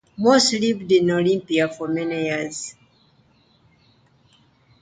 [0.17, 2.73] Morse lived in Olympia for many years.